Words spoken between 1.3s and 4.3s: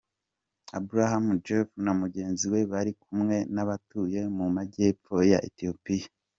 Joffe na mugenzi we bari kumwe n’abatuye